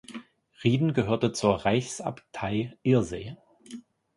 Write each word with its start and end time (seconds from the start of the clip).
Rieden 0.63 0.93
gehörte 0.95 1.31
zur 1.31 1.57
Reichsabtei 1.57 2.75
Irsee. 2.81 3.37